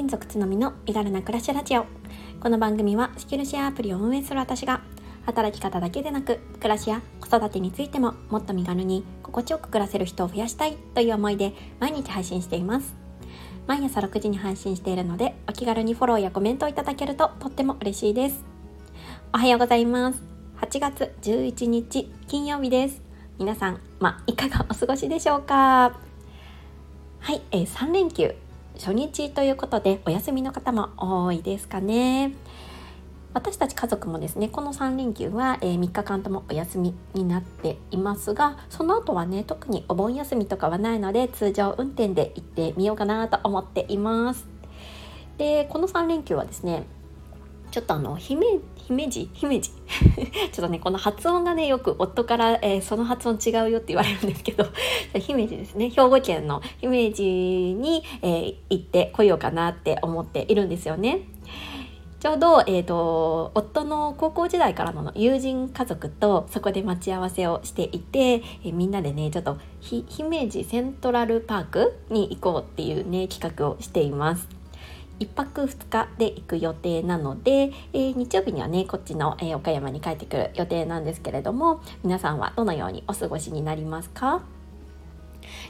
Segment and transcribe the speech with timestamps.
[0.00, 1.84] 人族つのみの身軽な暮らしラジオ。
[2.40, 4.80] この番組はスキルシェアアプリを運営する私が
[5.26, 12.94] 働き方だけでなく暮らしや子育てについてももっと身軽に心地よく暮らせる人を増やしたいという思いで毎日配信しています。
[13.66, 18.42] 毎朝6時に配信しているのでお気軽にフォローやコメントをいただけるととっても嬉しいです。
[19.34, 20.22] おはようございます。
[20.62, 23.02] 8月11日金曜日です。
[23.38, 25.94] 皆さん、まいかがお過ごしでしょうか？
[27.18, 28.34] はい、えー、3連休。
[28.80, 32.32] 初日ということでお休みの方も多いですかね。
[33.34, 44.48] 私たち家族もですねこの3連休は、えー、3日間ともお休みになっていますがその後はね特にお盆休みとかはないので通常運転で行ってみようかなと思っています。
[45.36, 46.86] でこの3連休はですね
[47.70, 49.30] ちょっとあの姫姫路？
[49.32, 49.70] 姫路？
[49.70, 49.74] ちょ
[50.46, 54.66] っとねこの発音がねよく夫から、えー、その発音違うよって言われるんですけど
[55.18, 61.28] 姫路ですね兵庫県の姫路に、えー、行ってこようかなって思っているんですよね。
[62.18, 74.59] ちょうど、えーと、夫の高校時代からの友人家族とそこで待ち合わせをしていて、えー、みんなでねちょっと姫路セントラルパークに行こうっていうね企画をしています。
[75.20, 84.42] 1泊2日で行く予定なので、えー、日曜日にはねこっちの、えー、岡山に帰ってくる予定なんですけれども皆さんはどのようにお過ごしになりますか？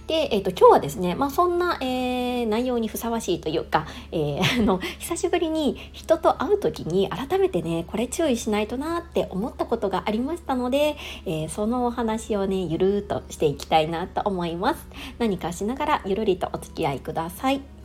[0.07, 14.87] で、えーと、今日はですね、まあ、そんな、えー、内容にふさわしいというか、えー、 あの久しぶりに人と会う時に改めてねこれ注意しないとなって思ったことがありましたので、えー、そのお話をねゆるーっとしていきたいなと思います。
[15.19, 17.80] 何かしながらゆるりとお付き合いください。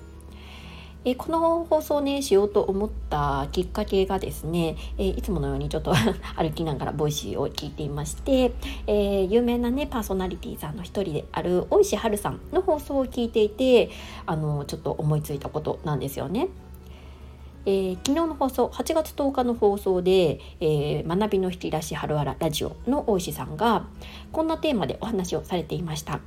[1.06, 5.94] えこの放送ねしようと思ったきっかけがですね、えいつものようにちょっと
[6.36, 8.54] 歩きながら Voicy を聞いていまして、
[8.88, 13.92] え、有名なねパーソナリティーさんの一人である大石春さんの放送を聞いていて
[14.26, 16.50] あのちょっと思いついたことなんですよね。
[17.68, 23.88] えー、昨日の放送8月10日の放送で、えー、学びの引き出し春あらラジオの大石さんが
[24.32, 26.20] こんなテーマでお話をされていました。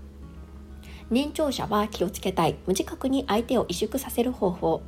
[1.10, 2.56] 年長者は気をつけたい。
[2.66, 4.82] 無自覚に相手を萎縮させる方法。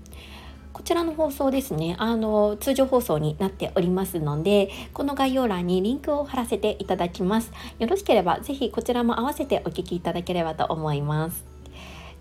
[0.73, 1.97] こちらの放送ですね。
[1.99, 7.53] あの通常放送になっておりますのでこの概要欄にリンクを貼らせていただきます。
[7.79, 11.45] よろしければぜひこちらも合わせてお聞きいただければと思います。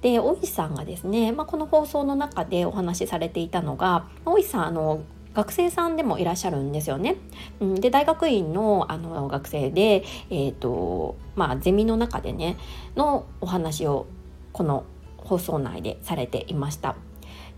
[0.02, 5.02] で大石さんがですね、まあ、この放送の中でお話しされていたのが大石さんあの
[5.34, 7.16] 学生さんでもいらっしゃるんですよね。
[7.60, 12.58] で大学院のあの学生で、えーとまあ、ゼミの中でね
[12.96, 14.08] のお話を
[14.52, 14.84] この
[15.18, 16.96] 放送内でされていました。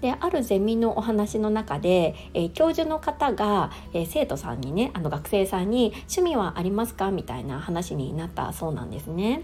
[0.01, 9.43] であるゼミのお話の中で、えー、教授の方が、えー、生徒さんにねあの学生さんに「趣味はありますか?」みたいな話になったそうなんですね。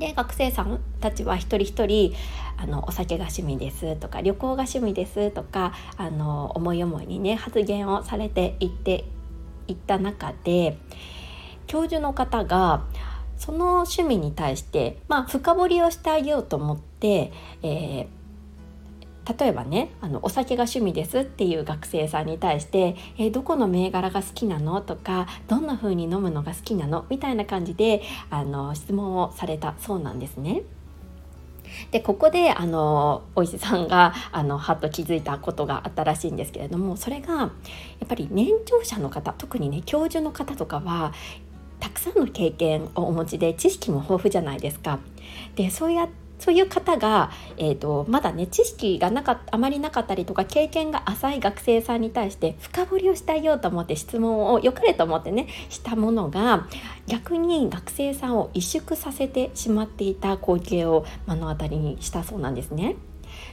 [0.00, 2.14] で学生さんたちは一人一人
[2.56, 9.04] あのお酒が趣味ですとか旅行が趣味ですとかあの思い思いにね発言をされていって
[9.68, 10.78] いった中で
[11.66, 12.84] 教授の方が
[13.36, 17.32] その趣味に対して、まあ、深掘りをしてあげようと思って、
[17.62, 18.19] えー
[19.38, 30.62] 例えばねあのお酒が趣味ですっていう学生さんに対して「え、どこの銘柄が好きなの?」とか「どんな風に飲むのが好きなの?」みたいな感じであの質問をされたそうなんですね。
[31.92, 41.12] でここであのお医者さんがあのはっと気づいたことがあったらしいんですけれどもそれがやっぱり年長者の方特にね教授の方とかは
[41.78, 44.98] たくさんの経験をお持ちで知識も豊富じゃないですか。
[45.54, 46.08] でそうやっ
[46.40, 56.66] そういう方が、えーと、まだね知識がなかあまりなかったりとか経験が浅い学生さんに対して深掘りをしてあげようと思って質問を良かれと思ってねしたものが
[57.06, 62.96] 逆に学生さんを萎縮させてしまっていた光景を目の当たりにしたそうなんですね。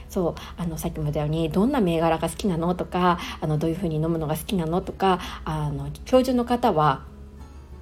[0.08, 7.02] そうあのさっきも言ったようにどんな銘柄が好きなのとかあのどういうふうに飲むのが好きなのとかあの教授の方は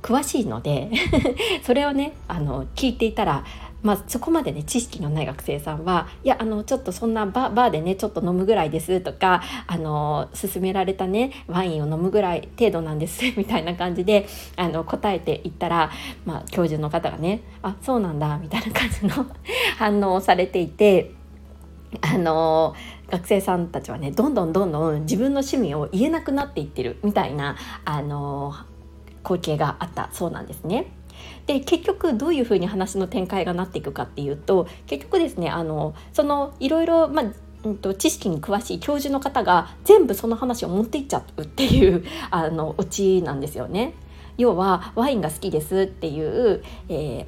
[0.02, 0.90] 詳しいので
[1.62, 3.44] それをねあの聞いていたら
[3.82, 14.26] まあ、そこまでね知識のない学生さんはいやあのちょっとそんなバーでねちょっと飲むぐらいですとかあの勧められたねワインを飲むぐらい程度なんですみたいな感じで
[14.56, 15.90] あの答えていったら、
[16.24, 19.26] まあ、教授の方がねあそうなんだみたいな感じの
[19.78, 21.12] 反応をされていて。
[22.00, 22.74] あの
[23.08, 28.54] 学生さんたちはねどんどんどんどん自分の趣味を言えなくなっていってるみたいなあの
[29.22, 30.95] 光景があったそうなんですね。
[31.46, 37.24] で結局どういうふうに話の展開がなっていくかっていうと結局ですねあのそのいろいろまあ
[37.64, 43.94] うんと、知識に詳しい教授の方が全部その話を持っていっちゃうっていうあのオチなんですよね。
[44.38, 47.26] 要はワインが好きですっていう、え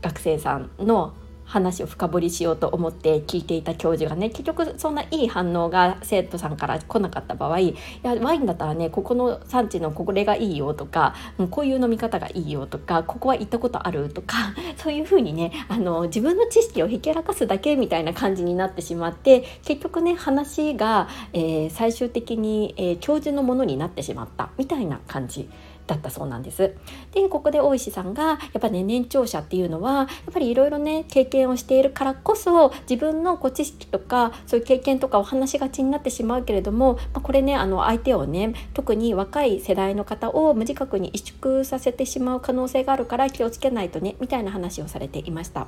[0.00, 1.12] ー、学生さんの
[1.46, 11.14] 話を深掘りしようと思って聞いていた教授がね結局そんないい反応が生徒さんから来なかった場合いやワインだったらねここの産地のこれがいいよとか
[11.50, 14.36] こういう飲み方がいいよとかここは行ったことあるとか
[14.76, 25.48] そういうふうにねあの自分の知識をひけらかすだけみたいな感じになってしまって結局ね話が、えー、最終的に、えー、教授のものになってしまったみたいな感じ。
[25.86, 26.74] だったそうなんです。
[27.12, 45.66] でここで大石さんがやっぱね年長者っていうのはやっぱりいろいろね経験をしているからこそ自分のこう知識とかそういう経験とかを話しがちになってしまうけれども、まあ、これねあの相手をね特に若い世代の方を無自覚に萎縮させてしまう可能性があるから気をつけないとねみたいな話をされていました。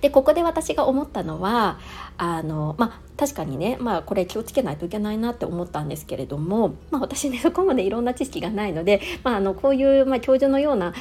[0.00, 1.78] でここで私が思ったのは
[2.16, 10.94] あのまあ確かにね、まあ、これ気をつけないといけないなって思ったんですけれども、まあ、私ねそこまでいろんな知識がないので、まあ、あのこういう、まあ、教授のような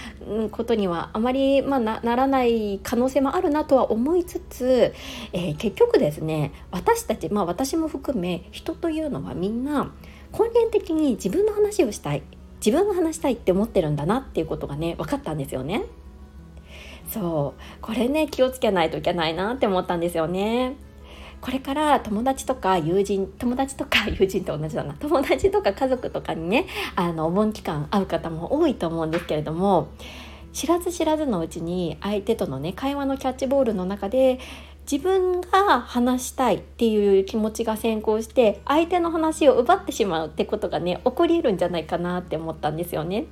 [0.52, 4.94] ことにはあまり、まあ、なならない可能性もあるなとは思いつつ、
[5.32, 9.92] えー、結局ですね私たち、まあ、私も含め人というのはみんな
[10.32, 12.24] 根源的に自分の話をしたい
[12.66, 15.84] 自分が話したいって思ってるんだなっていうことがね分かったんですよね。
[17.08, 20.76] そうこれね気をつけないといけないなって思ったんですよね。
[21.40, 26.66] これから友達とか友人友達とか 友人と同じだな友達とか家族とかにね
[26.96, 29.90] あのお盆期間会う方も多いと思うんですけれども
[30.52, 34.40] 知らず知らずのうちに相手とのね会話のキャッチボールの中で
[34.92, 43.26] 自分が話したいっていう気持ちが先行して相手の話を奪ってしまうってことがね起こりうるんじゃないかなって思ったんですよね。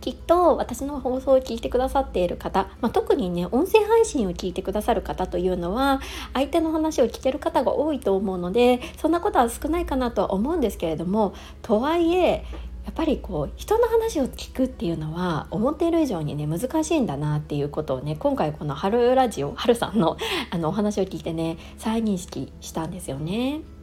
[0.00, 6.00] きっと私の放送を聞いてくださっている方、まあ、特にね音声配信を聞いてくださる方というのは
[6.34, 12.44] 相手の話を聞ける方が多いと思うのでそんなことは少ないかなとは思うんですけれどもとはいえ
[12.84, 20.16] やっぱりこう人の話を聞くっていうのは思っている以上にね難しいんだなっていうことをね今回この「春ラジオ」春さんの
[20.50, 23.75] あのお話を聞いてね再認識したんですよね。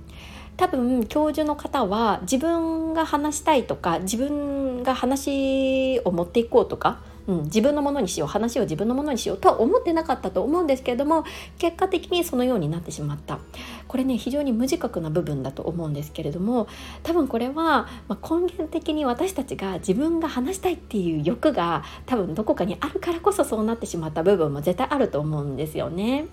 [0.55, 11.25] 多分教授の方は自分が話したいとか自分が話を持っていこうとか、うん、自分のものにしよう話を自分のものにしようとは思ってなかったと思うんですけれども
[11.57, 13.39] 結果的にそのようになってしまった
[13.87, 16.67] これね非常に無自覚な部分だと思うんですけれども
[17.01, 26.25] 多分これは、まあ、根源的に私たちが自分が話したいっていう欲が多分どこかにあるからこそそうなってしまった部分も絶対あると思うんですよね。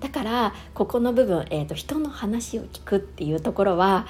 [0.00, 4.06] だからここの部分、えーと、人の話を聞くっていうところは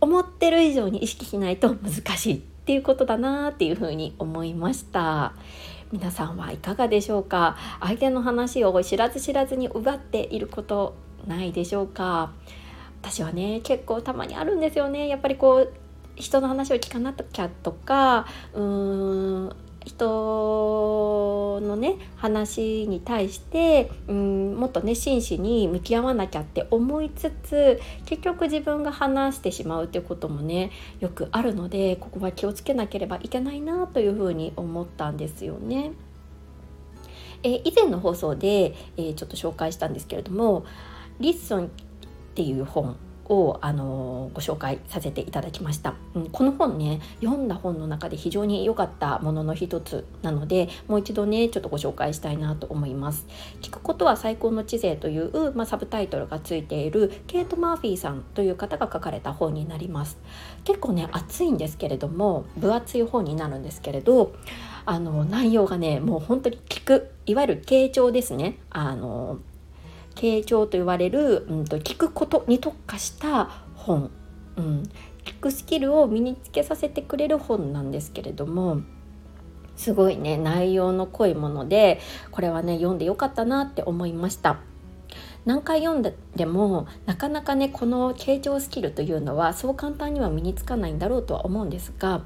[0.00, 5.32] 思ってる以上に意識しないと難しいっていうことだなっていうふうに思いました。
[5.90, 7.56] 皆さんはいかがでしょうか？
[7.80, 10.94] 相手の話を知らず知らずに奪っていること
[11.26, 12.32] ないでしょうか？
[13.02, 15.08] 私はね結構たまにあるんですよね。
[15.08, 15.72] やっぱりこう
[16.14, 30.70] 人の話を聞かなきゃとかうーん人のね話に対してうんもっとね真摯に向き合わなきゃって思いつつ結局自分が話してしまうっていうこともね
[31.00, 35.92] よくあるのでここは気をつけなければいけないなというふうに思ったんですよね。
[37.44, 40.64] え以前の放送で、えー、ちょっと紹介したんですけれども
[41.18, 41.68] 「リッソン」っ
[42.34, 42.96] ていう本
[43.28, 53.26] をあのご紹介させていただきました、うん、この本ね読んだ本の中で非常に良かったものの一つなのでもう一度ねちょっとご紹介したいなと思います。
[53.60, 60.18] 聞くことは最高の知性という、まあ、サブタイトルがついているケイト・マーフィーさんという方が書かれた本になります。
[60.64, 64.34] 結構ね熱いんですけれども分厚い本になるんですけれど
[64.84, 68.58] あの内容がねもう本当に聞くいわゆる傾聴ですね。
[68.70, 69.38] あの
[70.14, 74.10] 傾聴と言われる、うんと、聞くことに特化した本、
[74.56, 74.82] うん、
[75.24, 78.82] 聞くスキルを身につけさせてくれる本なんですけれども
[79.76, 82.00] すごいね内容の濃いもので
[82.30, 84.60] これはね読んでよかったなって思いました。
[85.44, 86.02] 何回読ん
[86.36, 92.22] でもなかなかねこの傾聴スキルというのはそう簡単には身につかないんだろうとは思うんですが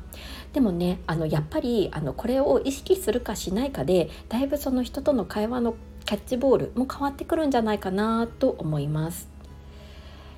[0.53, 5.75] でもねあのやっぱりあのこれを意識するかしないかでだいぶその人との会話の
[6.07, 9.29] キャッチボールも変わってくるんじゃないかなと思います。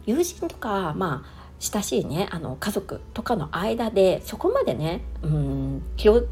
[0.06, 6.24] 友人とか、まあ親しいねあの家族とかの間でそこまでねうん気を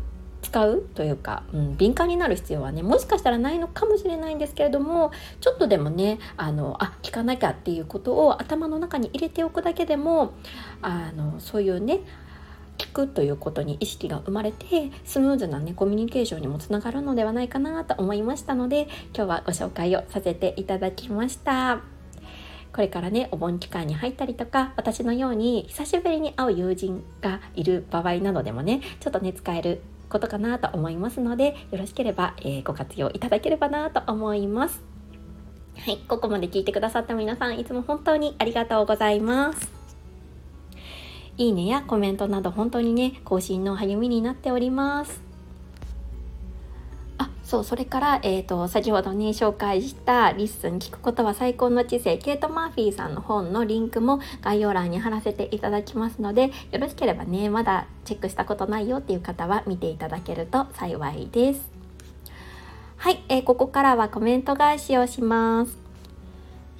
[0.42, 10.34] 使うというか、うん、敏感になる必要はねもしかしたらないのかもしれないんですけれどもちょっとでもねあのあ聞かなきゃっていうことを頭の中に入れておくだけでも
[10.82, 12.00] あのそういうね
[12.78, 21.80] 聞くということに意識が生まれてスムーズなねコミュニケーションにもつながるのではないかなと思いましたので今日はご紹介をさせていただきました。
[22.76, 29.80] これからねお盆期間に入ったりとか私のように久しぶりに会う友人がいる場合などでもねちょっとね使える
[30.10, 34.82] ことかなと思いますのでよろしければ、えー、ご活用いただければなと思います
[35.78, 39.75] はいここまで聞いてくださった皆さんいつも本当にありがとうございます
[41.38, 45.20] いいねやコメントなど本当にね更新の励みになっております
[47.18, 61.70] あそうそれから、えーと、先ほどね紹介した「LISTEN 聞くことは最高の知性」ケイト・マーフィーさんの本のリンクも概要欄に貼らせていただきますのでよろしければねまだチェックしたことないよっていう方は見ていただけると幸いです。
[62.96, 65.85] はい、えー、ここからはコメント返しをします。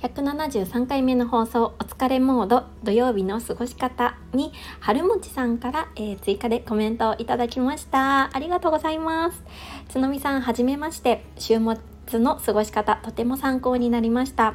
[0.03, 8.35] 173回目の放送お疲れモード土曜日の過ごし方に春もちさんから、えー、追加でコメントをいただきました。
[8.37, 9.43] ありがとうございます。
[9.89, 11.25] つのみさんはじめまして。
[11.39, 11.59] 週
[12.07, 14.55] 末の過ごし方とても参考になりました。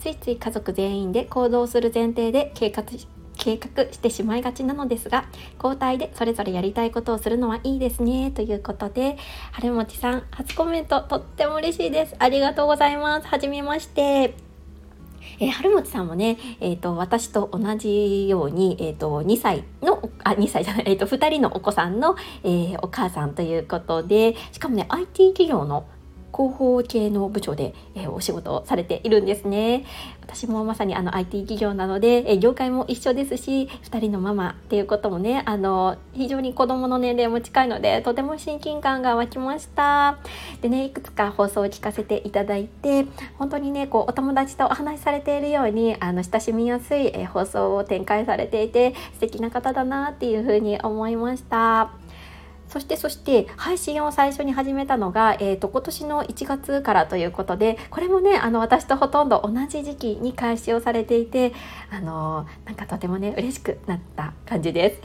[0.00, 2.84] ついつい家族全員で行動する前提で計画
[3.36, 5.26] 計画してしまいがちなのですが
[5.62, 8.30] 交代でそれぞれやりたいことをするのはいいですね。
[8.30, 9.18] ということで
[9.52, 12.16] 春もちさん初コメントとっても嬉しいです。
[12.18, 13.26] ありがとうございます。
[13.26, 14.47] はじめまして。
[15.40, 25.86] えー、春持さんもね、えーと、私と同じように、えーと、2歳のあ2歳じゃない、えーと、2人のお子さんの、えー、お母さんということでしかもね IT 企業の
[26.38, 29.84] 広報系の部長で、え、お仕事をされているんですね。
[30.22, 40.18] 私もまさにあの IT 企業なので、え、業界も一緒ですし2人のママっていうこともねあの非常に子どもの年齢も近いのでとても親近感が湧きました
[40.60, 43.06] でねいくつか放送を聞かせていただいて
[43.38, 51.97] 本当にねこうお友達とお話しされているようにあの親しみやすい、え、放送を展開されていて素敵な方だなっていうふうに思いました。
[52.68, 61.52] そしてそして配信を最初に始めたのが、えーと、今年の1月からということでこれもねあの私とほとんど同じ時期に開始をされていて
[61.90, 65.02] あのなんかとてもね嬉しくなった感じです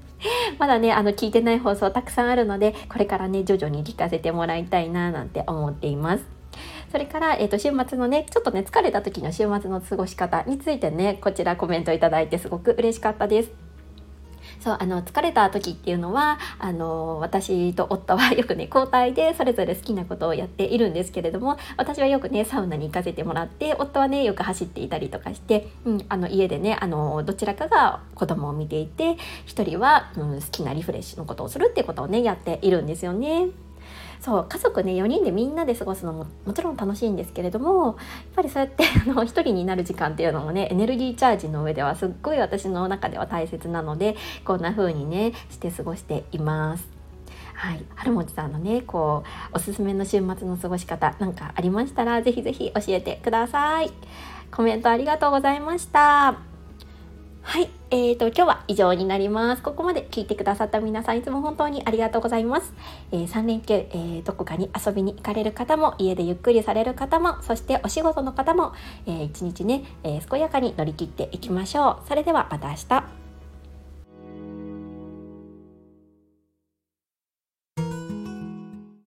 [0.58, 6.24] まだねあの聞いてない放送たくさんあるのでこれからね徐々に聞かせてもらいたいななんて思っています。
[6.90, 13.61] それから、えーと、週末のねちょっとね疲れた時の週末の過ごし方についてねこちらコメントいただいてすごく嬉しかったです。
[14.60, 29.16] そうあの疲れた時っていうのはあの私と夫はよくね交代でそれぞれ好きなことをやっているんですけれども私はよくねサウナに行かせてもらって夫はねよく走っていたりとかして、うん、あの家でねあのどちらかが子供を見ていて
[29.46, 33.48] 1人は、うん、好きなリフレッシュのことをするっていうことをねやっているんですよね。
[34.20, 37.96] そう家族ね4人でみんなで過ごすのももちろん楽しいんですけれどもやっ
[38.36, 46.88] ぱりそうやって あの1人になる時間っていうのもねエネルギーチャージの上ではすっごい私の中では大切なのでこんな風にねして過ごしています。
[47.54, 49.22] はい、春もちさんのねこ
[49.52, 53.90] うおすすめの週末の過ごし方なんかありましたらぜひぜひ教えてください。
[54.50, 56.51] コメントありがとうございました。
[57.42, 59.62] はい、えーと、今日は以上になります。
[59.62, 62.72] ここまで聞いてくださった皆さんいつも本当にありがとうございます。
[63.10, 68.72] えー、3連休、えー、どこかに遊びに行かれる方も、家でゆっくりされる方も、そしてお仕事の方も、
[69.06, 72.08] えー、一日ね、えー、健やかに乗り切っていきましょう。
[72.08, 73.21] それではまた明日。